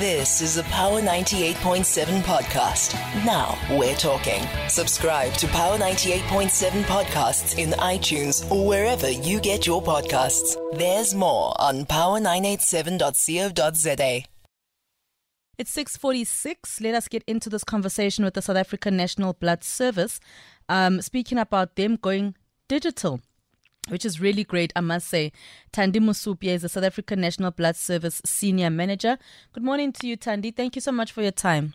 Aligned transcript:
This 0.00 0.40
is 0.40 0.56
a 0.56 0.64
Power 0.64 1.00
98.7 1.00 2.22
podcast. 2.22 2.94
Now 3.24 3.56
we're 3.78 3.94
talking. 3.94 4.42
Subscribe 4.68 5.32
to 5.34 5.46
Power 5.46 5.78
98.7 5.78 6.82
podcasts 6.82 7.56
in 7.58 7.70
iTunes 7.78 8.50
or 8.50 8.66
wherever 8.66 9.08
you 9.08 9.38
get 9.38 9.68
your 9.68 9.80
podcasts. 9.80 10.56
There's 10.76 11.14
more 11.14 11.54
on 11.60 11.84
power987.co.za. 11.84 14.24
It's 15.58 15.70
6:46. 15.70 16.80
Let 16.80 16.96
us 16.96 17.06
get 17.06 17.22
into 17.28 17.48
this 17.48 17.62
conversation 17.62 18.24
with 18.24 18.34
the 18.34 18.42
South 18.42 18.56
African 18.56 18.96
National 18.96 19.32
Blood 19.32 19.62
Service, 19.62 20.18
um, 20.68 21.02
speaking 21.02 21.38
about 21.38 21.76
them 21.76 21.94
going 21.94 22.34
digital 22.66 23.20
which 23.88 24.04
is 24.04 24.20
really 24.20 24.44
great, 24.44 24.72
I 24.76 24.80
must 24.80 25.08
say. 25.08 25.32
Thandi 25.72 25.96
Masupye 25.96 26.48
is 26.48 26.62
the 26.62 26.68
South 26.68 26.84
African 26.84 27.20
National 27.20 27.50
Blood 27.50 27.76
Service 27.76 28.22
Senior 28.24 28.70
Manager. 28.70 29.18
Good 29.52 29.62
morning 29.62 29.92
to 29.92 30.06
you, 30.06 30.16
Thandi. 30.16 30.54
Thank 30.54 30.76
you 30.76 30.80
so 30.80 30.92
much 30.92 31.12
for 31.12 31.22
your 31.22 31.32
time. 31.32 31.74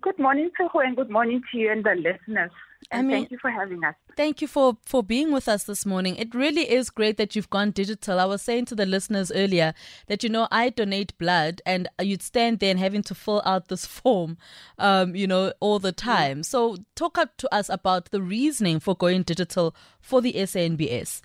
Good 0.00 0.18
morning, 0.18 0.50
Tshego, 0.58 0.84
and 0.84 0.96
good 0.96 1.10
morning 1.10 1.42
to 1.50 1.58
you 1.58 1.70
and 1.70 1.84
the 1.84 1.94
listeners. 1.94 2.52
And 2.90 3.00
I 3.00 3.02
mean, 3.02 3.16
thank 3.22 3.30
you 3.30 3.38
for 3.40 3.50
having 3.50 3.84
us. 3.84 3.94
Thank 4.16 4.42
you 4.42 4.48
for, 4.48 4.76
for 4.84 5.02
being 5.02 5.32
with 5.32 5.48
us 5.48 5.64
this 5.64 5.86
morning. 5.86 6.16
It 6.16 6.34
really 6.34 6.70
is 6.70 6.90
great 6.90 7.16
that 7.18 7.36
you've 7.36 7.50
gone 7.50 7.70
digital. 7.70 8.18
I 8.18 8.24
was 8.24 8.42
saying 8.42 8.66
to 8.66 8.74
the 8.74 8.86
listeners 8.86 9.30
earlier 9.32 9.74
that, 10.06 10.22
you 10.22 10.28
know, 10.28 10.48
I 10.50 10.70
donate 10.70 11.16
blood 11.18 11.62
and 11.64 11.88
you'd 12.00 12.22
stand 12.22 12.58
there 12.58 12.70
and 12.70 12.80
having 12.80 13.02
to 13.04 13.14
fill 13.14 13.42
out 13.44 13.68
this 13.68 13.86
form, 14.00 14.38
um, 14.78 15.14
you 15.14 15.26
know, 15.26 15.52
all 15.60 15.78
the 15.78 15.92
time. 15.92 16.42
So 16.42 16.78
talk 16.94 17.18
up 17.18 17.36
to 17.38 17.54
us 17.54 17.68
about 17.68 18.10
the 18.10 18.22
reasoning 18.22 18.80
for 18.80 18.96
going 18.96 19.22
digital 19.22 19.74
for 20.00 20.20
the 20.20 20.32
SANBS. 20.32 21.22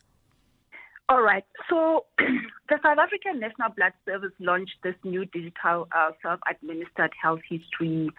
All 1.08 1.22
right. 1.22 1.46
So 1.70 2.06
the 2.18 2.80
South 2.82 2.98
African 2.98 3.40
National 3.40 3.70
Blood 3.76 3.94
Service 4.06 4.32
launched 4.40 4.76
this 4.84 4.96
new 5.04 5.26
digital 5.26 5.88
uh, 5.96 6.12
self-administered 6.22 7.12
health 7.22 7.42
history 7.48 8.10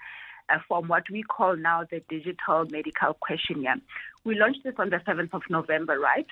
uh, 0.48 0.58
from 0.68 0.88
what 0.88 1.04
we 1.10 1.22
call 1.22 1.56
now 1.56 1.84
the 1.90 2.00
digital 2.08 2.64
medical 2.70 3.14
questionnaire. 3.14 3.76
We 4.24 4.34
launched 4.38 4.64
this 4.64 4.74
on 4.78 4.90
the 4.90 4.98
7th 4.98 5.32
of 5.32 5.42
November, 5.48 5.98
right? 5.98 6.26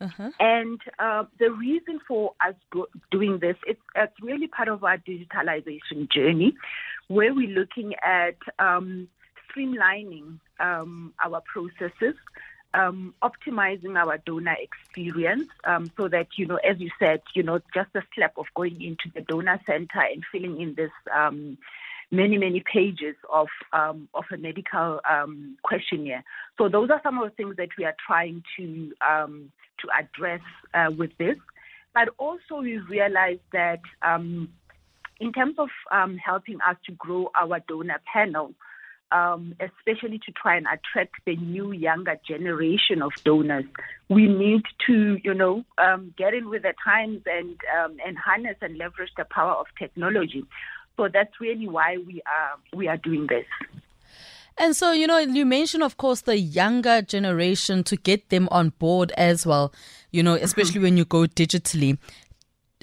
Uh-huh. 0.00 0.30
And 0.38 0.80
uh, 0.98 1.24
the 1.38 1.50
reason 1.50 2.00
for 2.06 2.34
us 2.46 2.54
go- 2.70 2.88
doing 3.10 3.38
this, 3.38 3.56
it's, 3.66 3.80
it's 3.96 4.12
really 4.22 4.46
part 4.46 4.68
of 4.68 4.84
our 4.84 4.98
digitalization 4.98 6.10
journey, 6.10 6.54
where 7.08 7.34
we're 7.34 7.48
looking 7.48 7.94
at 8.04 8.36
um, 8.58 9.08
streamlining 9.50 10.38
um, 10.60 11.12
our 11.24 11.42
processes, 11.52 12.14
um, 12.74 13.14
optimizing 13.22 13.96
our 13.96 14.18
donor 14.18 14.56
experience, 14.60 15.48
um, 15.64 15.90
so 15.96 16.06
that 16.08 16.28
you 16.36 16.46
know, 16.46 16.56
as 16.56 16.78
you 16.78 16.90
said, 16.98 17.22
you 17.34 17.42
know, 17.42 17.60
just 17.74 17.90
a 17.94 18.02
step 18.12 18.34
of 18.36 18.46
going 18.54 18.80
into 18.80 19.10
the 19.14 19.22
donor 19.22 19.60
center 19.66 20.00
and 20.00 20.22
filling 20.30 20.60
in 20.60 20.74
this 20.74 20.90
um, 21.14 21.58
many, 22.10 22.38
many 22.38 22.62
pages 22.72 23.16
of 23.32 23.48
um, 23.72 24.08
of 24.14 24.24
a 24.32 24.36
medical 24.36 25.00
um, 25.08 25.56
questionnaire. 25.62 26.24
So 26.56 26.68
those 26.68 26.90
are 26.90 27.00
some 27.02 27.18
of 27.18 27.30
the 27.30 27.36
things 27.36 27.56
that 27.56 27.68
we 27.76 27.84
are 27.84 27.96
trying 28.06 28.42
to 28.56 28.92
um, 29.06 29.52
to 29.80 29.88
address 29.98 30.40
uh, 30.74 30.90
with 30.96 31.16
this. 31.18 31.36
But 31.94 32.08
also, 32.18 32.60
we 32.60 32.78
realize 32.78 33.38
that 33.52 33.80
um, 34.02 34.48
in 35.20 35.32
terms 35.32 35.56
of 35.58 35.68
um, 35.90 36.16
helping 36.16 36.58
us 36.66 36.76
to 36.86 36.92
grow 36.92 37.30
our 37.34 37.60
donor 37.66 38.00
panel. 38.12 38.54
Um, 39.10 39.54
especially 39.58 40.18
to 40.26 40.32
try 40.32 40.58
and 40.58 40.66
attract 40.66 41.14
the 41.24 41.34
new 41.34 41.72
younger 41.72 42.16
generation 42.28 43.00
of 43.00 43.12
donors. 43.24 43.64
We 44.10 44.26
need 44.26 44.64
to, 44.86 45.16
you 45.24 45.32
know, 45.32 45.64
um, 45.78 46.12
get 46.18 46.34
in 46.34 46.50
with 46.50 46.64
the 46.64 46.74
times 46.84 47.22
and 47.24 47.56
um, 47.74 47.96
and 48.06 48.18
harness 48.18 48.56
and 48.60 48.76
leverage 48.76 49.12
the 49.16 49.24
power 49.24 49.52
of 49.52 49.64
technology. 49.78 50.44
So 50.98 51.08
that's 51.10 51.40
really 51.40 51.68
why 51.68 51.96
we 52.04 52.20
are 52.26 52.58
we 52.76 52.88
are 52.88 52.98
doing 52.98 53.28
this. 53.28 53.46
And 54.58 54.74
so, 54.74 54.90
you 54.90 55.06
know, 55.06 55.18
you 55.18 55.46
mentioned, 55.46 55.84
of 55.84 55.96
course, 55.96 56.22
the 56.22 56.36
younger 56.36 57.00
generation 57.00 57.84
to 57.84 57.96
get 57.96 58.28
them 58.28 58.48
on 58.50 58.70
board 58.70 59.12
as 59.16 59.46
well, 59.46 59.72
you 60.10 60.20
know, 60.22 60.34
especially 60.34 60.74
mm-hmm. 60.74 60.82
when 60.82 60.96
you 60.96 61.04
go 61.04 61.20
digitally. 61.22 61.96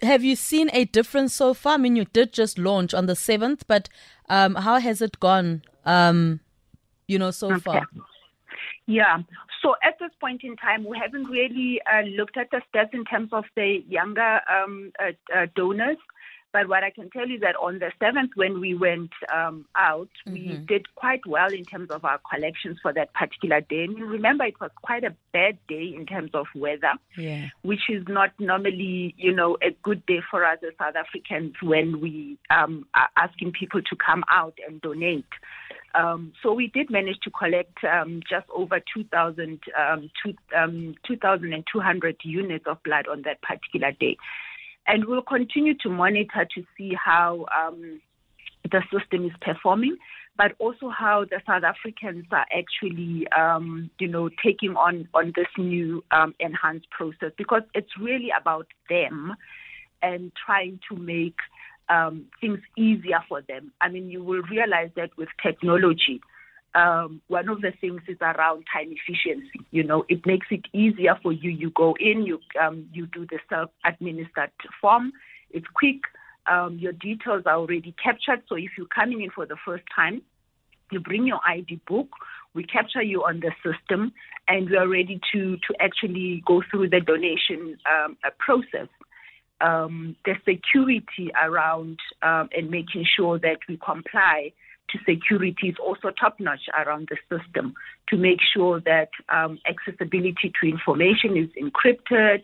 Have 0.02 0.24
you 0.24 0.38
seen 0.38 0.70
a 0.72 0.86
difference 0.86 1.34
so 1.34 1.54
far? 1.54 1.74
I 1.74 1.78
mean, 1.78 1.98
you 1.98 2.06
did 2.06 2.32
just 2.32 2.58
launch 2.58 2.94
on 2.94 3.08
the 3.08 3.14
7th, 3.14 3.64
but 3.68 3.90
um, 4.30 4.56
how 4.56 4.80
has 4.80 5.02
it 5.02 5.20
gone, 5.20 5.64
um, 5.86 6.40
you 7.08 7.20
know, 7.20 7.32
so 7.32 7.52
okay. 7.52 7.60
far? 7.60 7.88
Yeah. 8.88 9.20
So 9.62 9.76
at 9.84 10.00
this 10.00 10.12
point 10.22 10.44
in 10.44 10.56
time, 10.56 10.86
we 10.86 10.98
haven't 10.98 11.26
really 11.26 11.82
uh, 11.92 12.04
looked 12.18 12.38
at 12.38 12.52
the 12.52 12.62
stats 12.74 12.94
in 12.94 13.04
terms 13.04 13.30
of 13.34 13.46
the 13.56 13.84
younger 13.90 14.40
um, 14.50 14.94
uh, 15.00 15.12
uh, 15.36 15.48
donors. 15.56 15.98
But 16.56 16.70
what 16.70 16.86
I 16.86 16.90
can 16.90 17.10
tell 17.10 17.28
you 17.28 17.38
that 17.40 17.58
on 17.58 17.80
the 17.80 17.92
7th, 18.02 18.30
when 18.36 18.62
we 18.62 18.76
went 18.76 19.12
um, 19.30 19.66
out, 19.76 20.08
mm-hmm. 20.26 20.32
we 20.32 20.58
did 20.66 20.86
quite 20.96 21.26
well 21.28 21.52
in 21.52 21.66
terms 21.66 21.92
of 21.92 22.06
our 22.06 22.18
collections 22.34 22.78
for 22.82 22.94
that 22.94 23.14
particular 23.14 23.60
day. 23.60 23.84
And 23.84 24.00
remember, 24.00 24.46
it 24.46 24.58
was 24.62 24.72
quite 24.82 25.04
a 25.04 25.14
bad 25.34 25.58
day 25.68 25.94
in 25.94 26.06
terms 26.06 26.32
of 26.34 26.46
weather, 26.56 26.94
yeah. 27.18 27.48
which 27.64 27.90
is 27.90 28.06
not 28.08 28.32
normally, 28.40 29.14
you 29.18 29.36
know, 29.36 29.58
a 29.62 29.72
good 29.84 30.06
day 30.06 30.22
for 30.32 30.46
us 30.46 30.60
as 30.66 30.72
South 30.80 30.96
Africans 30.96 31.56
when 31.62 32.00
we 32.00 32.38
um, 32.50 32.86
are 32.94 33.10
asking 33.18 33.52
people 33.52 33.82
to 33.82 33.96
come 33.98 34.24
out 34.32 34.58
and 34.66 34.80
donate. 34.80 35.26
Um, 35.94 36.32
so 36.42 36.54
we 36.54 36.68
did 36.68 36.90
manage 36.90 37.20
to 37.24 37.32
collect 37.32 37.84
um, 37.84 38.22
just 38.30 38.46
over 38.56 38.80
2,000, 38.94 39.60
um, 39.78 40.10
2, 40.24 40.34
um, 40.58 40.96
2,200 41.06 42.16
units 42.24 42.66
of 42.66 42.82
blood 42.84 43.10
on 43.10 43.24
that 43.24 43.42
particular 43.42 43.92
day. 43.92 44.16
And 44.88 45.06
we'll 45.06 45.22
continue 45.22 45.74
to 45.82 45.90
monitor 45.90 46.48
to 46.56 46.64
see 46.78 46.94
how 46.94 47.46
um, 47.56 48.02
the 48.72 48.82
system 48.92 49.26
is 49.26 49.32
performing, 49.42 49.98
but 50.38 50.54
also 50.60 50.90
how 50.90 51.26
the 51.26 51.42
South 51.48 51.64
Africans 51.64 52.26
are 52.32 52.46
actually, 52.56 53.28
um, 53.38 53.90
you 54.00 54.08
know, 54.08 54.30
taking 54.44 54.76
on 54.76 55.08
on 55.14 55.34
this 55.36 55.48
new 55.58 56.04
um, 56.12 56.36
enhanced 56.40 56.90
process 56.92 57.32
because 57.38 57.64
it's 57.74 57.98
really 58.00 58.30
about 58.40 58.68
them 58.90 59.36
and 60.02 60.32
trying 60.46 60.80
to 60.90 60.98
make 60.98 61.38
um, 61.90 62.26
things 62.42 62.60
easier 62.78 63.20
for 63.28 63.42
them. 63.42 63.72
I 63.82 63.90
mean, 63.90 64.10
you 64.10 64.24
will 64.24 64.42
realize 64.44 64.90
that 64.96 65.16
with 65.18 65.30
technology, 65.42 66.22
um, 66.76 67.22
one 67.28 67.48
of 67.48 67.62
the 67.62 67.72
things 67.80 68.02
is 68.08 68.18
around 68.22 68.66
time 68.72 68.92
efficiency. 68.92 69.66
You 69.72 69.84
know, 69.84 70.06
it 70.10 70.26
makes 70.26 70.48
it 70.52 70.66
easier 70.74 71.18
for 71.24 71.32
you. 71.32 71.50
You 71.50 71.72
go 71.72 71.96
in, 72.00 72.26
you 72.26 72.40
um, 72.62 72.88
you 72.94 73.08
do 73.08 73.26
the 73.26 73.40
self-administered 73.50 74.52
form. 74.82 75.14
It's 75.52 75.68
quick. 75.74 76.02
Um, 76.48 76.78
your 76.78 76.92
details 76.92 77.44
are 77.46 77.56
already 77.56 77.96
captured. 78.04 78.44
So 78.48 78.56
if 78.56 78.72
you're 78.78 78.88
coming 78.88 79.24
in 79.24 79.32
for 79.32 79.46
the 79.46 79.56
first 79.66 79.84
time, 79.96 80.22
you 80.92 81.00
bring 81.00 81.26
your 81.26 81.40
ID 81.48 81.80
book. 81.88 82.10
We 82.54 82.64
capture 82.64 83.02
you 83.02 83.24
on 83.24 83.40
the 83.40 83.52
system, 83.64 84.12
and 84.48 84.70
we 84.70 84.76
are 84.78 84.88
ready 84.88 85.20
to 85.32 85.56
to 85.56 85.74
actually 85.80 86.44
go 86.46 86.62
through 86.70 86.90
the 86.90 87.00
donation 87.00 87.78
um, 87.90 88.18
process. 88.38 88.90
Um, 89.62 90.18
the 90.26 90.34
security 90.44 91.32
around 91.42 91.98
um, 92.22 92.50
and 92.56 92.70
making 92.70 93.06
sure 93.16 93.40
that 93.40 93.60
we 93.70 93.78
comply 93.78 94.52
to 94.90 95.00
security 95.00 95.70
is 95.70 95.76
also 95.84 96.12
top 96.12 96.40
notch 96.40 96.68
around 96.78 97.10
the 97.10 97.18
system 97.30 97.74
to 98.10 98.18
make 98.18 98.40
sure 98.42 98.80
that 98.82 99.10
um, 99.30 99.60
accessibility 99.68 100.52
to 100.62 100.70
information 100.70 101.36
is 101.38 101.50
encrypted, 101.62 102.44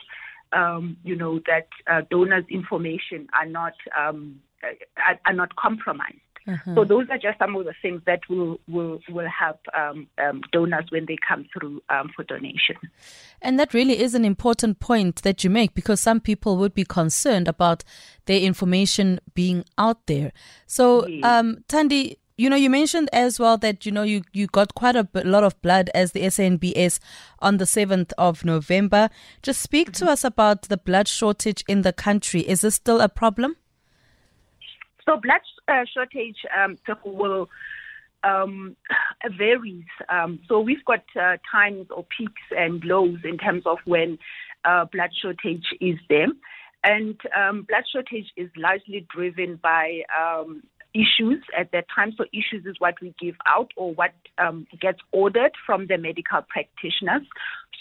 um, 0.54 0.98
you 1.04 1.16
know, 1.16 1.40
that 1.48 1.68
uh, 1.88 2.02
donors' 2.10 2.46
information 2.50 3.28
are 3.40 3.46
not 3.46 3.74
um, 3.98 4.40
are, 4.64 5.20
are, 5.26 5.34
not 5.34 5.56
compromised. 5.56 6.18
Uh-huh. 6.48 6.76
So 6.76 6.84
those 6.84 7.08
are 7.10 7.18
just 7.18 7.38
some 7.38 7.56
of 7.56 7.66
the 7.66 7.74
things 7.82 8.02
that 8.06 8.22
will 8.28 8.60
will 8.68 9.00
will 9.10 9.28
help 9.30 9.60
um, 9.78 10.08
um, 10.18 10.42
donors 10.52 10.86
when 10.90 11.06
they 11.06 11.18
come 11.28 11.46
through 11.54 11.82
um, 11.90 12.10
for 12.16 12.24
donation. 12.24 12.76
And 13.42 13.60
that 13.60 13.74
really 13.74 14.00
is 14.00 14.16
an 14.16 14.26
important 14.26 14.80
point 14.80 15.22
that 15.22 15.44
you 15.44 15.50
make 15.50 15.74
because 15.76 16.02
some 16.02 16.20
people 16.20 16.58
would 16.58 16.74
be 16.74 16.84
concerned 16.84 17.48
about 17.48 17.84
their 18.26 18.40
information 18.40 19.20
being 19.36 19.64
out 19.78 20.08
there. 20.08 20.32
So, 20.66 21.08
yes. 21.08 21.24
um, 21.24 21.58
Thandi, 21.68 22.18
you 22.42 22.50
know, 22.50 22.56
you 22.56 22.72
mentioned 22.72 23.08
as 23.14 23.40
well 23.40 23.56
that, 23.60 23.86
you 23.86 23.92
know, 23.92 24.02
you, 24.02 24.24
you 24.34 24.48
got 24.48 24.74
quite 24.74 24.96
a 24.96 25.08
lot 25.14 25.44
of 25.44 25.62
blood 25.62 25.92
as 25.94 26.14
the 26.14 26.22
SNBS 26.22 27.00
on 27.38 27.58
the 27.58 27.66
7th 27.66 28.14
of 28.18 28.44
November. 28.44 29.10
Just 29.44 29.62
speak 29.62 29.92
to 29.92 30.08
us 30.08 30.24
about 30.24 30.64
the 30.64 30.78
blood 30.78 31.08
shortage 31.08 31.64
in 31.68 31.84
the 31.84 31.94
country. 31.94 32.42
Is 32.42 32.62
this 32.62 32.74
still 32.74 33.00
a 33.00 33.10
problem? 33.10 33.58
So, 35.08 35.18
blood 35.18 35.42
uh, 35.68 35.86
shortage 35.94 36.38
um, 36.58 36.80
will 37.06 37.48
um, 38.24 38.76
varies. 39.38 39.86
Um, 40.10 40.40
so, 40.50 40.62
we've 40.62 40.84
got 40.86 41.04
uh, 41.16 41.38
times 41.52 41.90
or 41.96 42.08
peaks 42.18 42.42
and 42.58 42.84
lows 42.84 43.20
in 43.24 43.38
terms 43.38 43.68
of 43.68 43.78
when 43.86 44.18
uh, 44.66 44.86
blood 44.86 45.12
shortage 45.22 45.66
is 45.80 46.00
there. 46.10 46.30
And 46.84 47.22
um, 47.38 47.68
blood 47.70 47.84
shortage 47.92 48.32
is 48.36 48.50
largely 48.58 49.06
driven 49.14 49.60
by 49.62 50.02
um, 50.20 50.64
issues 50.94 51.44
at 51.58 51.72
that 51.72 51.86
time. 51.94 52.14
So 52.18 52.26
issues 52.34 52.66
is 52.66 52.76
what 52.80 52.96
we 53.02 53.14
give 53.20 53.36
out 53.46 53.72
or 53.76 53.94
what 53.94 54.14
um, 54.38 54.68
gets 54.80 55.00
ordered 55.12 55.52
from 55.66 55.88
the 55.88 55.98
medical 55.98 56.42
practitioners. 56.50 57.24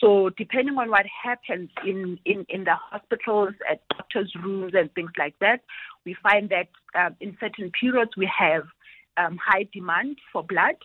So 0.01 0.31
depending 0.31 0.79
on 0.79 0.91
what 0.91 1.07
happens 1.07 1.71
in, 1.85 2.19
in, 2.25 2.47
in 2.49 2.65
the 2.65 2.75
hospitals, 2.75 3.55
at 3.71 3.87
doctors' 3.89 4.33
rooms 4.43 4.73
and 4.75 4.93
things 4.95 5.11
like 5.19 5.35
that, 5.41 5.61
we 6.05 6.17
find 6.23 6.51
that 6.51 6.69
um, 6.99 7.17
in 7.21 7.37
certain 7.41 7.71
periods 7.79 8.13
we 8.17 8.31
have 8.39 8.65
um, 9.17 9.39
high 9.45 9.69
demand 9.73 10.19
for 10.33 10.43
blood. 10.43 10.77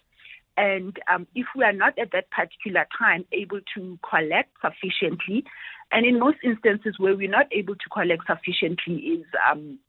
And 0.58 0.98
um, 1.14 1.28
if 1.36 1.46
we 1.56 1.64
are 1.64 1.74
not 1.74 1.98
at 2.00 2.12
that 2.14 2.32
particular 2.32 2.88
time 2.98 3.26
able 3.32 3.60
to 3.76 4.00
collect 4.10 4.52
sufficiently, 4.62 5.44
and 5.92 6.06
in 6.06 6.20
most 6.20 6.38
instances 6.44 6.96
where 6.98 7.16
we're 7.16 7.30
not 7.30 7.48
able 7.52 7.76
to 7.76 7.90
collect 7.92 8.24
sufficiently 8.28 8.96
is 8.96 9.26
um, 9.50 9.80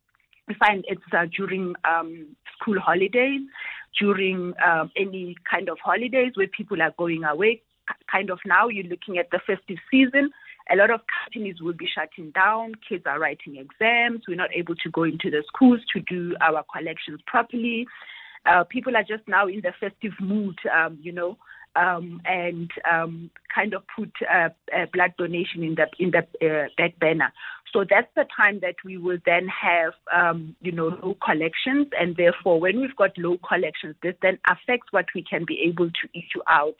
we 0.47 0.55
find 0.55 0.85
it's 0.87 1.01
uh, 1.13 1.25
during 1.35 1.75
um, 1.83 2.27
school 2.59 2.79
holidays, 2.79 3.41
during 3.99 4.53
um, 4.65 4.91
any 4.95 5.35
kind 5.49 5.69
of 5.69 5.77
holidays 5.83 6.33
where 6.35 6.47
people 6.47 6.81
are 6.81 6.93
going 6.97 7.23
away. 7.23 7.61
Kind 8.11 8.29
of 8.29 8.39
now, 8.45 8.67
you're 8.67 8.85
looking 8.85 9.17
at 9.17 9.29
the 9.31 9.39
festive 9.45 9.77
season. 9.89 10.29
A 10.69 10.75
lot 10.75 10.91
of 10.91 10.99
companies 11.23 11.61
will 11.61 11.73
be 11.73 11.87
shutting 11.87 12.31
down. 12.31 12.73
Kids 12.87 13.03
are 13.05 13.19
writing 13.19 13.55
exams. 13.55 14.23
We're 14.27 14.35
not 14.35 14.49
able 14.53 14.75
to 14.75 14.89
go 14.91 15.03
into 15.03 15.31
the 15.31 15.43
schools 15.47 15.79
to 15.93 16.01
do 16.01 16.35
our 16.41 16.65
collections 16.73 17.21
properly. 17.25 17.87
Uh, 18.45 18.63
people 18.65 18.95
are 18.95 19.03
just 19.03 19.27
now 19.27 19.47
in 19.47 19.61
the 19.61 19.71
festive 19.79 20.13
mood, 20.19 20.57
um, 20.73 20.97
you 21.01 21.11
know, 21.11 21.37
um, 21.75 22.21
and 22.25 22.71
um, 22.91 23.29
kind 23.53 23.73
of 23.73 23.83
put 23.95 24.11
uh, 24.31 24.49
blood 24.93 25.13
donation 25.17 25.63
in 25.63 25.75
the 25.75 25.87
in 25.99 26.11
the 26.11 26.19
uh, 26.45 26.67
back 26.77 26.99
banner. 26.99 27.31
So 27.73 27.83
that's 27.87 28.07
the 28.15 28.25
time 28.35 28.59
that 28.61 28.75
we 28.85 28.97
will 28.97 29.17
then 29.25 29.47
have, 29.47 29.93
um, 30.15 30.55
you 30.61 30.71
know, 30.71 30.87
low 30.87 31.17
collections, 31.23 31.87
and 31.99 32.15
therefore, 32.15 32.59
when 32.59 32.79
we've 32.79 32.95
got 32.95 33.17
low 33.17 33.37
collections, 33.47 33.95
this 34.01 34.15
then 34.21 34.39
affects 34.49 34.87
what 34.91 35.05
we 35.13 35.23
can 35.23 35.43
be 35.45 35.59
able 35.67 35.89
to 35.89 36.07
issue 36.13 36.41
out 36.47 36.75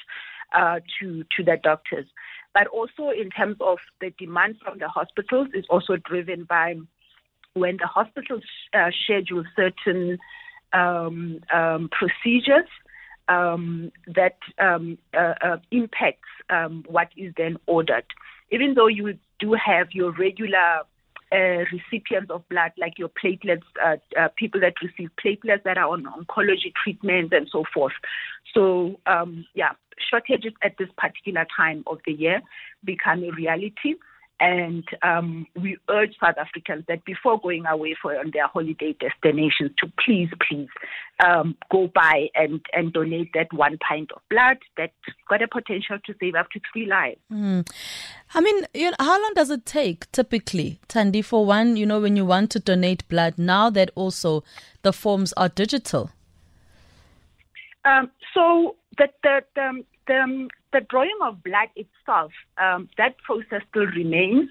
uh, 0.54 0.80
to 1.00 1.24
to 1.36 1.44
the 1.44 1.58
doctors. 1.62 2.06
But 2.54 2.68
also 2.68 3.10
in 3.10 3.30
terms 3.30 3.58
of 3.60 3.78
the 4.02 4.12
demand 4.18 4.56
from 4.64 4.80
the 4.80 4.88
hospitals 4.88 5.50
is 5.54 5.66
also 5.70 5.98
driven 5.98 6.46
by 6.46 6.76
when 7.54 7.78
the 7.78 7.88
hospitals 7.88 8.44
uh, 8.74 8.90
schedule 9.04 9.44
certain 9.56 10.18
um, 10.74 11.40
um, 11.54 11.90
procedures 11.92 12.70
um, 13.30 13.92
that 14.08 14.38
um, 14.60 14.98
uh, 15.14 15.34
uh, 15.42 15.58
impacts 15.72 16.30
um, 16.50 16.84
what 16.88 17.10
is 17.18 17.34
then 17.38 17.58
ordered. 17.66 18.06
Even 18.52 18.74
though 18.74 18.88
you 18.88 19.18
do 19.40 19.54
have 19.54 19.88
your 19.92 20.12
regular 20.12 20.82
uh, 21.32 21.66
recipients 21.72 22.32
of 22.32 22.48
blood, 22.50 22.72
like 22.78 22.98
your 22.98 23.10
platelets, 23.10 23.64
uh, 23.84 23.98
uh, 24.18 24.30
people 24.38 24.62
that 24.62 24.74
receive 24.82 25.10
platelets 25.24 25.64
that 25.64 25.78
are 25.78 25.90
on 25.90 26.06
oncology 26.06 26.72
treatments 26.82 27.34
and 27.36 27.48
so 27.52 27.64
forth. 27.74 27.94
So, 28.54 29.00
um, 29.06 29.46
yeah, 29.54 29.72
shortages 30.10 30.54
at 30.62 30.78
this 30.78 30.90
particular 30.98 31.46
time 31.56 31.84
of 31.88 32.00
the 32.06 32.14
year 32.14 32.42
become 32.84 33.24
a 33.24 33.32
reality. 33.32 33.96
And 34.40 34.84
um, 35.02 35.48
we 35.60 35.78
urge 35.90 36.16
South 36.24 36.38
Africans 36.38 36.86
that 36.88 37.04
before 37.06 37.40
going 37.42 37.66
away 37.66 37.96
for 38.00 38.18
on 38.18 38.30
their 38.32 38.48
holiday 38.48 38.96
destinations, 39.00 39.72
to 39.80 39.92
please, 40.06 40.30
please 40.48 40.70
um, 41.26 41.56
go 41.72 41.90
by 41.94 42.28
and, 42.36 42.62
and 42.72 42.94
donate 42.94 43.32
that 43.34 43.52
one 43.52 43.80
pint 43.80 44.12
of 44.16 44.22
blood 44.30 44.58
that's 44.78 44.94
got 45.28 45.42
a 45.42 45.48
potential 45.48 45.98
to 46.06 46.14
save 46.20 46.36
up 46.36 46.52
to 46.52 46.60
three 46.72 46.86
lives. 46.86 47.20
Mm. 47.32 47.68
I 48.36 48.42
mean, 48.42 48.66
you 48.76 48.92
know, 48.92 48.98
how 49.00 49.20
long 49.20 49.34
does 49.36 49.50
it 49.50 49.66
take 49.66 50.12
typically, 50.12 50.80
Thandi, 50.88 51.26
for 51.26 51.44
one, 51.44 51.76
you 51.76 51.88
know, 51.88 52.00
when 52.00 52.16
you 52.16 52.26
want 52.26 52.52
to 52.52 52.60
donate 52.60 53.08
blood, 53.10 53.40
now 53.40 53.72
that 53.72 53.90
also 53.96 54.44
the 54.84 54.94
forms 54.94 55.34
are 55.34 55.50
digital? 55.50 56.12
Um, 57.86 58.12
so 58.34 58.76
the, 58.98 59.08
the, 59.24 59.44
the, 59.56 59.84
the, 60.08 60.50
the 60.78 60.86
drawing 60.90 61.18
of 61.24 61.44
blood 61.44 61.70
itself, 61.76 62.32
um, 62.58 62.90
that 62.98 63.18
process 63.20 63.62
still 63.70 63.88
remains. 63.88 64.50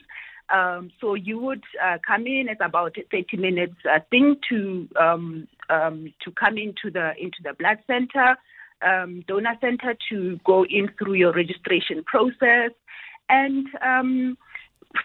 Um, 0.53 0.91
so 1.01 1.15
you 1.15 1.39
would 1.39 1.65
uh, 1.83 1.99
come 2.07 2.27
in. 2.27 2.47
It's 2.49 2.61
about 2.65 2.97
30 3.11 3.37
minutes 3.37 3.75
uh, 3.85 3.99
thing 4.11 4.37
to 4.49 4.89
um, 5.01 5.49
um, 5.69 6.13
to 6.25 6.31
come 6.31 6.57
into 6.57 6.91
the 6.93 7.13
into 7.19 7.39
the 7.43 7.53
blood 7.59 7.79
center, 7.87 8.37
um, 8.83 9.25
donor 9.27 9.57
center 9.61 9.97
to 10.11 10.39
go 10.45 10.65
in 10.65 10.89
through 10.99 11.15
your 11.15 11.33
registration 11.33 12.05
process, 12.05 12.71
and 13.29 13.67
um, 13.85 14.39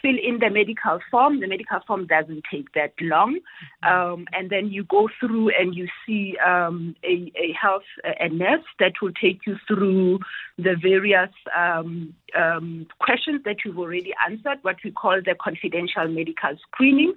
fill 0.02 0.18
in 0.22 0.40
the 0.40 0.50
medical 0.50 1.00
form. 1.10 1.40
The 1.40 1.48
medical 1.48 1.80
form 1.86 2.08
doesn't 2.08 2.44
take 2.52 2.74
that 2.74 2.94
long. 3.02 3.40
Um, 3.84 4.26
and 4.34 4.50
then 4.50 4.68
you 4.68 4.84
go 4.84 5.10
through 5.20 5.52
and 5.58 5.76
you 5.76 5.88
see 6.06 6.38
um, 6.38 6.96
a, 7.04 7.32
a, 7.36 7.54
health 7.60 7.84
a 8.04 8.30
nurse 8.30 8.64
that 8.80 8.94
will 9.02 9.14
take 9.14 9.42
you 9.46 9.56
through 9.68 10.20
the 10.58 10.76
various 10.82 11.32
um, 11.58 12.14
um, 12.36 12.88
questions 13.00 13.42
that 13.46 13.58
you've 13.66 13.80
already 13.80 14.14
answered, 14.28 14.60
what 14.62 14.78
we 14.84 14.92
call 14.92 15.20
the 15.24 15.36
confidential 15.42 16.08
medical 16.08 16.52
screening. 16.68 17.14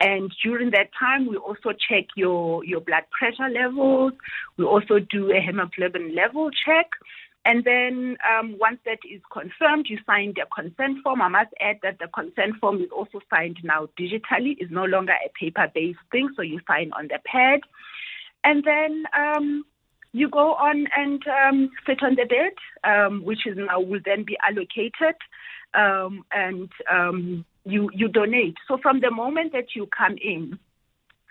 And 0.00 0.30
during 0.42 0.70
that 0.72 0.90
time, 0.98 1.26
we 1.28 1.36
also 1.36 1.70
check 1.70 2.06
your, 2.16 2.64
your 2.64 2.80
blood 2.80 3.04
pressure 3.16 3.48
levels. 3.48 4.12
We 4.56 4.64
also 4.64 4.98
do 4.98 5.30
a 5.30 5.40
hemoglobin 5.40 6.14
level 6.14 6.50
check. 6.50 6.90
And 7.44 7.62
then 7.62 8.16
um, 8.26 8.56
once 8.58 8.78
that 8.86 9.00
is 9.10 9.20
confirmed, 9.30 9.86
you 9.88 9.98
sign 10.06 10.32
the 10.34 10.46
consent 10.54 11.02
form. 11.02 11.20
I 11.20 11.28
must 11.28 11.50
add 11.60 11.76
that 11.82 11.98
the 11.98 12.08
consent 12.08 12.56
form 12.58 12.80
is 12.80 12.88
also 12.90 13.20
signed 13.28 13.58
now 13.62 13.88
digitally. 14.00 14.56
It's 14.58 14.72
no 14.72 14.84
longer 14.84 15.12
a 15.12 15.28
paper-based 15.38 15.98
thing, 16.10 16.30
so 16.36 16.42
you 16.42 16.60
sign 16.66 16.90
on 16.96 17.08
the 17.08 17.18
pad. 17.26 17.60
And 18.44 18.64
then 18.64 19.04
um, 19.16 19.64
you 20.12 20.30
go 20.30 20.54
on 20.54 20.86
and 20.96 21.22
um, 21.26 21.70
sit 21.86 22.02
on 22.02 22.14
the 22.14 22.24
bed, 22.24 22.54
um, 22.90 23.24
which 23.24 23.46
is 23.46 23.56
now 23.58 23.80
will 23.80 24.00
then 24.04 24.24
be 24.24 24.38
allocated, 24.42 25.16
um, 25.74 26.24
and 26.32 26.70
um, 26.90 27.44
you 27.64 27.90
you 27.92 28.08
donate. 28.08 28.54
So 28.68 28.78
from 28.80 29.00
the 29.00 29.10
moment 29.10 29.52
that 29.52 29.74
you 29.74 29.86
come 29.86 30.16
in 30.22 30.58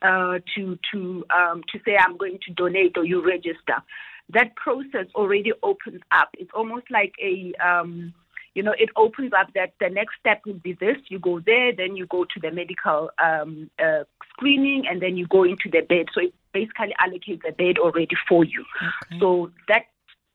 uh, 0.04 0.40
to 0.56 0.78
to 0.92 1.24
to 1.30 1.80
say 1.86 1.98
I'm 1.98 2.18
going 2.18 2.40
to 2.46 2.54
donate 2.54 2.98
or 2.98 3.06
you 3.06 3.26
register 3.26 3.82
that 4.30 4.56
process 4.56 5.08
already 5.16 5.52
opens 5.62 6.02
up. 6.12 6.30
It's 6.38 6.52
almost 6.54 6.86
like 6.90 7.14
a, 7.22 7.54
um, 7.66 8.14
you 8.56 8.64
know, 8.64 8.74
it 8.78 8.90
opens 8.96 9.32
up 9.38 9.48
that 9.56 9.74
the 9.80 9.90
next 9.90 10.16
step 10.20 10.42
would 10.46 10.62
be 10.62 10.74
this. 10.74 10.98
You 11.08 11.20
go 11.20 11.40
there, 11.40 11.76
then 11.76 11.96
you 11.96 12.06
go 12.06 12.24
to 12.24 12.40
the 12.42 12.52
medical 12.52 13.10
um, 13.24 13.70
uh, 13.80 14.04
screening, 14.32 14.86
and 14.90 15.02
then 15.02 15.18
you 15.18 15.28
go 15.28 15.44
into 15.44 15.70
the 15.72 15.82
bed. 15.82 16.08
So 16.14 16.22
it 16.22 16.34
basically 16.54 16.94
allocates 17.02 17.42
the 17.44 17.52
bed 17.52 17.78
already 17.80 18.16
for 18.28 18.44
you. 18.44 18.64
Okay. 18.82 19.20
So 19.20 19.52
that 19.68 19.84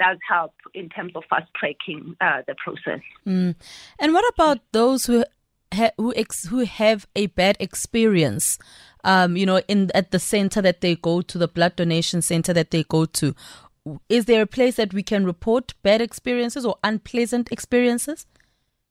does 0.00 0.18
help 0.28 0.52
in 0.74 0.88
terms 0.88 1.12
of 1.14 1.24
fast 1.28 1.50
tracking 1.56 2.16
uh, 2.20 2.42
the 2.46 2.54
process. 2.54 3.00
Mm. 3.26 3.54
And 3.98 4.12
what 4.12 4.24
about 4.32 4.58
those 4.72 5.06
who 5.06 5.24
ha- 5.72 5.92
who 5.96 6.14
ex- 6.14 6.46
who 6.46 6.64
have 6.64 7.06
a 7.16 7.26
bad 7.26 7.56
experience? 7.60 8.58
Um, 9.04 9.36
you 9.36 9.46
know, 9.46 9.60
in 9.68 9.90
at 9.94 10.10
the 10.10 10.18
center 10.18 10.60
that 10.60 10.80
they 10.80 10.96
go 10.96 11.22
to, 11.22 11.38
the 11.38 11.48
blood 11.48 11.76
donation 11.76 12.20
center 12.20 12.52
that 12.52 12.70
they 12.72 12.82
go 12.82 13.04
to 13.06 13.34
is 14.08 14.24
there 14.26 14.42
a 14.42 14.46
place 14.46 14.76
that 14.76 14.94
we 14.94 15.02
can 15.02 15.24
report 15.24 15.74
bad 15.82 16.00
experiences 16.00 16.64
or 16.64 16.76
unpleasant 16.82 17.50
experiences? 17.52 18.26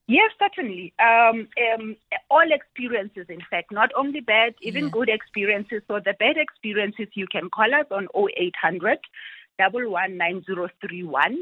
Yes, 0.08 0.32
certainly. 0.39 0.94
Um, 1.00 1.50
um, 1.74 1.98
all 2.32 2.50
experiences, 2.50 3.25
in 3.27 3.42
fact, 3.50 3.74
not 3.74 3.92
only 3.96 4.22
bad, 4.22 4.56
even 4.62 4.86
yeah. 4.86 4.92
good 4.92 5.10
experiences. 5.10 5.82
So 5.88 6.00
the 6.00 6.13
bad 6.18 6.38
experiences, 6.38 7.08
you 7.13 7.27
can 7.30 7.50
call 7.50 7.74
us 7.75 7.88
on 7.92 8.08
0800 8.16 9.00
119031. 9.58 11.38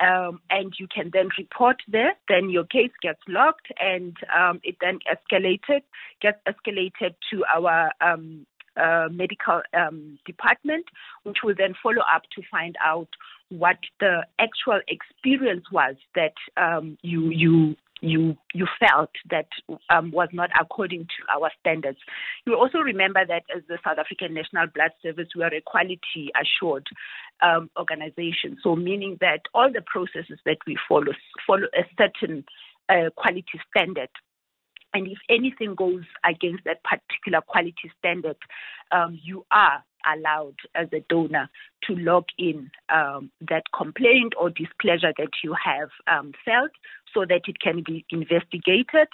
Um, 0.00 0.40
and 0.50 0.74
you 0.78 0.88
can 0.92 1.10
then 1.12 1.28
report 1.38 1.76
there. 1.88 2.14
Then 2.28 2.50
your 2.50 2.64
case 2.64 2.90
gets 3.00 3.20
locked, 3.28 3.68
and 3.80 4.16
um, 4.36 4.60
it 4.64 4.76
then 4.80 4.98
escalated, 5.08 5.82
gets 6.20 6.38
escalated 6.48 7.14
to 7.30 7.44
our 7.54 7.92
um, 8.00 8.44
uh, 8.76 9.08
medical 9.10 9.62
um, 9.74 10.18
department, 10.26 10.84
which 11.22 11.38
will 11.42 11.54
then 11.56 11.74
follow 11.82 12.02
up 12.14 12.22
to 12.34 12.42
find 12.50 12.76
out 12.84 13.08
what 13.50 13.78
the 14.00 14.26
actual 14.38 14.80
experience 14.88 15.64
was 15.70 15.96
that 16.14 16.34
um, 16.56 16.96
you 17.02 17.30
you 17.30 17.76
you 18.00 18.36
you 18.52 18.66
felt 18.78 19.10
that 19.30 19.48
um, 19.90 20.10
was 20.10 20.28
not 20.32 20.50
according 20.60 21.04
to 21.04 21.36
our 21.36 21.50
standards. 21.60 21.98
You 22.46 22.56
also 22.56 22.78
remember 22.78 23.24
that 23.26 23.44
as 23.54 23.62
the 23.68 23.78
South 23.84 23.98
African 23.98 24.34
National 24.34 24.66
Blood 24.66 24.90
Service, 25.02 25.28
we 25.34 25.42
are 25.42 25.54
a 25.54 25.60
quality 25.60 26.30
assured 26.40 26.86
um, 27.42 27.70
organization. 27.78 28.58
So 28.62 28.76
meaning 28.76 29.16
that 29.20 29.42
all 29.54 29.70
the 29.72 29.82
processes 29.82 30.38
that 30.44 30.58
we 30.66 30.76
follow 30.88 31.12
follow 31.46 31.66
a 31.74 31.84
certain 31.96 32.44
uh, 32.88 33.10
quality 33.16 33.58
standard. 33.70 34.10
And 34.94 35.08
if 35.08 35.18
anything 35.28 35.74
goes 35.74 36.04
against 36.24 36.64
that 36.64 36.82
particular 36.84 37.40
quality 37.40 37.90
standard, 37.98 38.36
um, 38.92 39.18
you 39.22 39.44
are 39.50 39.82
allowed 40.06 40.54
as 40.74 40.86
a 40.92 41.00
donor 41.08 41.50
to 41.84 41.94
log 41.96 42.24
in 42.38 42.70
um, 42.94 43.30
that 43.48 43.64
complaint 43.76 44.34
or 44.38 44.50
displeasure 44.50 45.12
that 45.18 45.30
you 45.42 45.54
have 45.62 45.88
um, 46.06 46.32
felt 46.44 46.70
so 47.12 47.24
that 47.28 47.42
it 47.48 47.58
can 47.60 47.82
be 47.84 48.04
investigated 48.10 49.08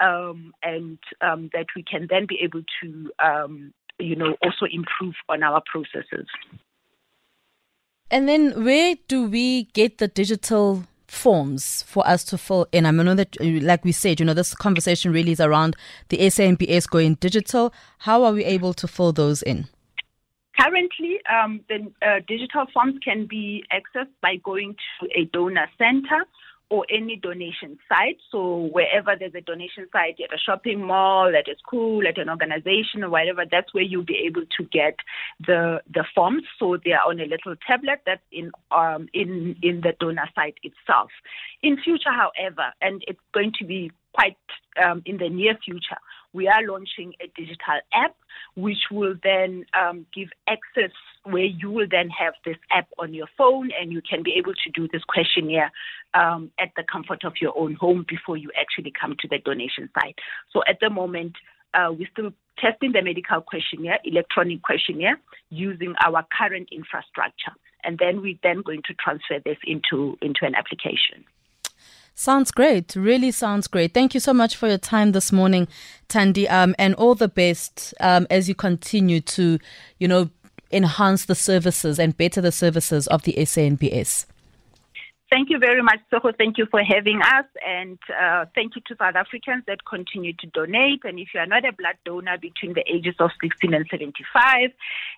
um, 0.00 0.52
and 0.62 0.98
um, 1.20 1.50
that 1.52 1.66
we 1.74 1.82
can 1.82 2.06
then 2.08 2.26
be 2.28 2.38
able 2.42 2.62
to, 2.82 3.10
um, 3.24 3.72
you 3.98 4.14
know, 4.14 4.36
also 4.42 4.66
improve 4.70 5.14
on 5.28 5.42
our 5.42 5.62
processes. 5.66 6.26
And 8.10 8.28
then 8.28 8.64
where 8.64 8.96
do 9.08 9.28
we 9.28 9.64
get 9.72 9.98
the 9.98 10.08
digital 10.08 10.84
forms 11.14 11.82
for 11.84 12.06
us 12.06 12.24
to 12.24 12.38
fill 12.38 12.66
in? 12.72 12.86
I 12.86 12.90
know 12.90 13.14
that, 13.14 13.36
uh, 13.40 13.44
like 13.44 13.84
we 13.84 13.92
said, 13.92 14.20
you 14.20 14.26
know, 14.26 14.34
this 14.34 14.54
conversation 14.54 15.12
really 15.12 15.32
is 15.32 15.40
around 15.40 15.76
the 16.08 16.18
SANBS 16.18 16.88
going 16.88 17.14
digital. 17.14 17.72
How 17.98 18.24
are 18.24 18.32
we 18.32 18.44
able 18.44 18.74
to 18.74 18.88
fill 18.88 19.12
those 19.12 19.42
in? 19.42 19.68
Currently, 20.60 21.18
um, 21.32 21.60
the 21.68 21.90
uh, 22.06 22.20
digital 22.28 22.66
forms 22.72 22.96
can 23.02 23.26
be 23.26 23.64
accessed 23.72 24.12
by 24.22 24.36
going 24.44 24.76
to 25.00 25.08
a 25.18 25.24
donor 25.32 25.68
center 25.78 26.24
or 26.70 26.86
any 26.90 27.16
donation 27.16 27.78
site. 27.88 28.18
So 28.30 28.68
wherever 28.72 29.14
there's 29.18 29.34
a 29.34 29.40
donation 29.40 29.86
site 29.92 30.16
at 30.22 30.34
a 30.34 30.38
shopping 30.38 30.84
mall, 30.84 31.28
at 31.28 31.48
a 31.48 31.56
school, 31.58 32.06
at 32.06 32.18
an 32.18 32.28
organization 32.28 33.04
or 33.04 33.10
whatever, 33.10 33.44
that's 33.50 33.72
where 33.74 33.84
you'll 33.84 34.04
be 34.04 34.24
able 34.26 34.44
to 34.56 34.64
get 34.64 34.96
the 35.46 35.82
the 35.92 36.04
forms. 36.14 36.44
So 36.58 36.78
they 36.82 36.92
are 36.92 37.08
on 37.08 37.20
a 37.20 37.26
little 37.26 37.54
tablet 37.66 38.00
that's 38.06 38.22
in 38.32 38.50
um, 38.70 39.08
in 39.12 39.56
in 39.62 39.82
the 39.82 39.94
donor 39.98 40.28
site 40.34 40.56
itself. 40.62 41.10
In 41.62 41.80
future, 41.82 42.12
however, 42.12 42.72
and 42.80 43.04
it's 43.06 43.20
going 43.32 43.52
to 43.58 43.64
be 43.64 43.90
quite 44.12 44.36
um, 44.82 45.02
in 45.04 45.18
the 45.18 45.28
near 45.28 45.58
future, 45.64 45.98
we 46.34 46.48
are 46.48 46.62
launching 46.66 47.14
a 47.20 47.26
digital 47.34 47.80
app 47.94 48.14
which 48.56 48.90
will 48.90 49.14
then 49.22 49.64
um, 49.72 50.04
give 50.12 50.28
access 50.48 50.90
where 51.22 51.44
you 51.44 51.70
will 51.70 51.86
then 51.90 52.10
have 52.10 52.34
this 52.44 52.56
app 52.70 52.88
on 52.98 53.14
your 53.14 53.28
phone 53.38 53.70
and 53.80 53.92
you 53.92 54.02
can 54.02 54.22
be 54.22 54.34
able 54.36 54.52
to 54.52 54.70
do 54.74 54.86
this 54.92 55.02
questionnaire 55.04 55.72
um, 56.12 56.50
at 56.58 56.70
the 56.76 56.84
comfort 56.90 57.24
of 57.24 57.32
your 57.40 57.56
own 57.56 57.74
home 57.74 58.04
before 58.06 58.36
you 58.36 58.50
actually 58.60 58.92
come 59.00 59.14
to 59.20 59.28
the 59.28 59.38
donation 59.38 59.88
site. 59.94 60.18
So 60.52 60.62
at 60.68 60.78
the 60.80 60.90
moment, 60.90 61.34
uh, 61.72 61.90
we're 61.90 62.08
still 62.12 62.32
testing 62.58 62.92
the 62.92 63.02
medical 63.02 63.40
questionnaire, 63.40 63.98
electronic 64.04 64.62
questionnaire, 64.62 65.18
using 65.50 65.94
our 66.04 66.24
current 66.36 66.68
infrastructure. 66.70 67.52
And 67.82 67.98
then 67.98 68.22
we're 68.22 68.38
then 68.42 68.62
going 68.62 68.82
to 68.86 68.94
transfer 68.94 69.40
this 69.44 69.58
into, 69.64 70.16
into 70.22 70.40
an 70.42 70.54
application. 70.54 71.24
Sounds 72.14 72.52
great. 72.52 72.94
Really 72.94 73.32
sounds 73.32 73.66
great. 73.66 73.92
Thank 73.92 74.14
you 74.14 74.20
so 74.20 74.32
much 74.32 74.56
for 74.56 74.68
your 74.68 74.78
time 74.78 75.12
this 75.12 75.32
morning, 75.32 75.66
Thandi, 76.08 76.48
um, 76.50 76.74
and 76.78 76.94
all 76.94 77.16
the 77.16 77.28
best 77.28 77.92
um, 77.98 78.26
as 78.30 78.48
you 78.48 78.54
continue 78.54 79.20
to, 79.20 79.58
you 79.98 80.06
know, 80.06 80.30
enhance 80.70 81.24
the 81.24 81.34
services 81.34 81.98
and 81.98 82.16
better 82.16 82.40
the 82.40 82.52
services 82.52 83.08
of 83.08 83.22
the 83.22 83.32
SANBS. 83.32 84.26
Thank 85.30 85.50
you 85.50 85.58
very 85.58 85.82
much, 85.82 85.98
Tshego. 86.12 86.32
Thank 86.38 86.58
you 86.58 86.66
for 86.70 86.80
having 86.84 87.20
us. 87.20 87.46
And 87.66 87.98
uh, 88.22 88.44
thank 88.54 88.76
you 88.76 88.82
to 88.86 88.96
South 88.96 89.16
Africans 89.16 89.64
that 89.66 89.84
continue 89.84 90.32
to 90.34 90.46
donate. 90.46 91.00
And 91.02 91.18
if 91.18 91.28
you 91.34 91.40
are 91.40 91.46
not 91.46 91.64
a 91.64 91.72
blood 91.72 91.96
donor 92.04 92.38
between 92.38 92.74
the 92.74 92.84
ages 92.88 93.16
of 93.18 93.30
16 93.42 93.74
and 93.74 93.84
75 93.90 94.70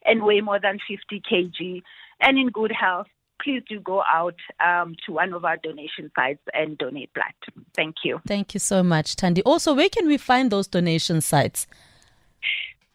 and 0.06 0.22
weigh 0.22 0.40
more 0.40 0.58
than 0.58 0.78
50 0.88 1.20
kg 1.30 1.82
and 2.20 2.38
in 2.38 2.48
good 2.48 2.72
health, 2.72 3.08
please 3.42 3.62
do 3.68 3.80
go 3.80 4.02
out 4.02 4.36
um, 4.64 4.96
to 5.06 5.12
one 5.12 5.32
of 5.32 5.44
our 5.44 5.56
donation 5.56 6.10
sites 6.14 6.42
and 6.54 6.78
donate 6.78 7.12
blood. 7.14 7.34
Thank 7.74 7.96
you. 8.04 8.20
Thank 8.26 8.54
you 8.54 8.60
so 8.60 8.82
much, 8.82 9.16
Thandi. 9.16 9.42
Also, 9.44 9.74
where 9.74 9.88
can 9.88 10.06
we 10.06 10.16
find 10.16 10.50
those 10.50 10.66
donation 10.66 11.20
sites? 11.20 11.66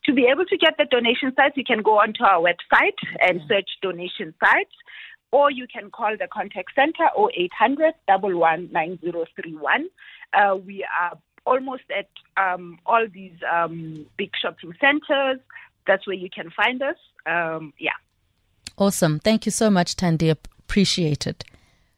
To 0.05 0.13
be 0.13 0.27
able 0.31 0.45
to 0.45 0.57
get 0.57 0.77
the 0.77 0.85
donation 0.85 1.31
sites, 1.35 1.55
you 1.55 1.63
can 1.63 1.81
go 1.83 1.99
onto 1.99 2.23
our 2.23 2.41
website 2.41 2.97
and 3.21 3.41
search 3.47 3.69
donation 3.81 4.33
sites, 4.39 4.73
or 5.31 5.51
you 5.51 5.67
can 5.67 5.91
call 5.91 6.17
the 6.17 6.27
contact 6.27 6.71
center 6.75 7.07
0800 7.17 7.93
119031. 8.07 9.89
Uh, 10.33 10.55
we 10.55 10.85
are 10.99 11.17
almost 11.45 11.83
at 11.95 12.09
um, 12.37 12.79
all 12.85 13.05
these 13.13 13.35
um, 13.51 14.05
big 14.17 14.31
shopping 14.41 14.73
centers. 14.79 15.39
That's 15.87 16.05
where 16.07 16.15
you 16.15 16.29
can 16.33 16.49
find 16.51 16.81
us. 16.81 16.97
Um, 17.25 17.73
yeah. 17.77 17.91
Awesome. 18.77 19.19
Thank 19.19 19.45
you 19.45 19.51
so 19.51 19.69
much, 19.69 19.95
Thandi. 19.95 20.31
Appreciate 20.31 21.27
it. 21.27 21.43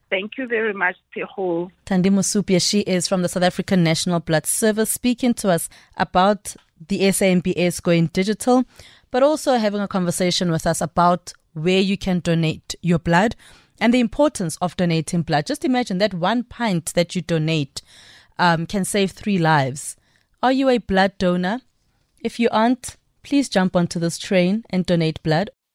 Thank 0.10 0.38
you 0.38 0.48
very 0.48 0.74
much, 0.74 0.96
Tshego. 1.16 1.72
Thandi 1.86 2.12
Masupye, 2.12 2.62
she 2.62 2.82
is 2.82 3.08
from 3.08 3.24
the 3.24 3.30
South 3.30 3.44
African 3.44 3.84
National 3.84 4.20
Blood 4.20 4.46
Service, 4.46 4.92
speaking 4.92 5.34
to 5.36 5.50
us 5.50 5.70
about 5.98 6.56
the 6.88 7.00
SANBS 7.00 7.82
going 7.82 8.08
digital, 8.08 8.64
but 9.10 9.24
also 9.24 9.56
having 9.56 9.82
a 9.82 9.88
conversation 9.88 10.52
with 10.52 10.68
us 10.68 10.82
about 10.82 11.34
where 11.54 11.80
you 11.80 11.98
can 11.98 12.20
donate 12.20 12.76
your 12.82 13.00
blood 13.00 13.36
and 13.80 13.94
the 13.94 14.00
importance 14.00 14.58
of 14.58 14.78
donating 14.78 15.24
blood. 15.24 15.46
Just 15.46 15.66
imagine 15.66 15.98
that 15.98 16.14
one 16.14 16.44
pint 16.44 16.94
that 16.94 17.16
you 17.16 17.22
donate 17.22 17.82
um, 18.38 18.66
can 18.66 18.86
save 18.86 19.12
three 19.12 19.38
lives. 19.38 19.96
Are 20.42 20.52
you 20.52 20.70
a 20.70 20.78
blood 20.78 21.18
donor? 21.18 21.62
If 22.20 22.40
you 22.40 22.50
aren't, 22.52 22.98
please 23.24 23.50
jump 23.50 23.76
onto 23.76 24.00
this 24.00 24.18
train 24.18 24.64
and 24.70 24.86
donate 24.86 25.24
blood. 25.24 25.50